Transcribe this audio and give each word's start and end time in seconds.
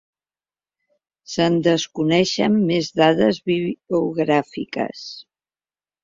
Se'n 1.33 1.57
desconeixen 1.67 2.55
més 2.69 2.89
dades 3.01 3.39
biogràfiques. 3.51 5.05